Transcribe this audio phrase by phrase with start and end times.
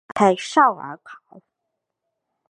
[0.07, 1.19] 马泰绍尔考。